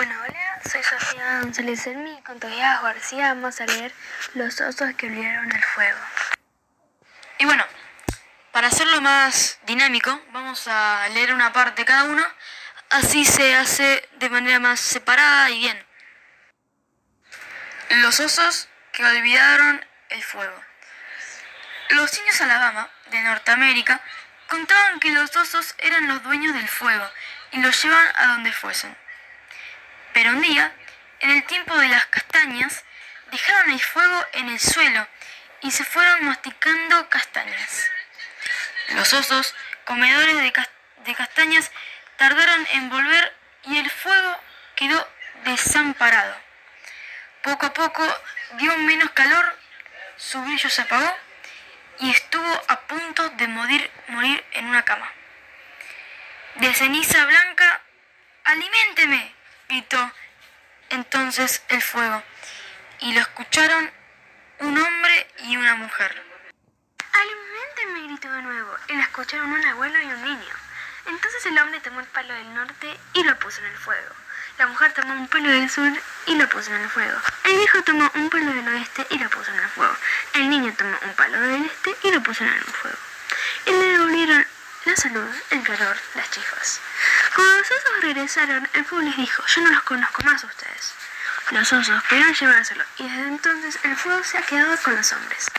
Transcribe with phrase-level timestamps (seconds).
[0.00, 3.92] Bueno, hola, soy Sofía González Elmi y con Tobias García vamos a leer
[4.32, 5.98] Los osos que olvidaron el fuego.
[7.36, 7.62] Y bueno,
[8.50, 12.24] para hacerlo más dinámico, vamos a leer una parte cada uno,
[12.88, 15.86] así se hace de manera más separada y bien.
[17.90, 20.64] Los osos que olvidaron el fuego.
[21.90, 24.00] Los indios Alabama, de Norteamérica,
[24.48, 27.06] contaban que los osos eran los dueños del fuego
[27.52, 28.96] y los llevan a donde fuesen.
[30.12, 30.72] Pero un día,
[31.20, 32.84] en el tiempo de las castañas,
[33.30, 35.06] dejaron el fuego en el suelo
[35.62, 37.90] y se fueron masticando castañas.
[38.90, 39.54] Los osos,
[39.84, 40.36] comedores
[41.04, 41.70] de, castañas,
[42.16, 44.36] tardaron en volver y el fuego
[44.74, 45.08] quedó
[45.44, 46.36] desamparado.
[47.42, 48.04] Poco a poco
[48.58, 49.58] dio menos calor,
[50.16, 51.16] su brillo se apagó
[52.00, 55.10] y estuvo a punto de morir, morir en una cama.
[56.56, 57.80] De ceniza blanca,
[58.44, 59.34] aliménteme,
[59.70, 60.12] gritó
[60.90, 62.22] entonces el fuego,
[62.98, 63.88] y lo escucharon
[64.58, 66.10] un hombre y una mujer.
[67.12, 70.54] Aliménteme, gritó de nuevo, y lo escucharon un abuelo y un niño.
[71.06, 74.14] Entonces el hombre tomó el palo del norte y lo puso en el fuego.
[74.58, 75.90] La mujer tomó un palo del sur
[76.26, 77.18] y lo puso en el fuego.
[77.44, 79.96] El hijo tomó un palo del oeste y lo puso en el fuego.
[80.34, 82.98] El niño tomó un palo del este y lo puso en el fuego.
[83.66, 84.46] Y le devolvieron
[84.84, 86.80] la salud, el calor, las chifas.
[87.40, 90.92] Cuando los osos regresaron, el fuego les dijo, yo no los conozco más a ustedes.
[91.52, 95.50] Los osos pudieron llevárselo y desde entonces el fuego se ha quedado con los hombres.